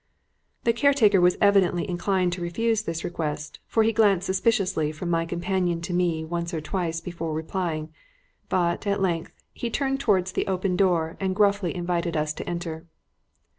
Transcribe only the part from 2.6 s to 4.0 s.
this request, for he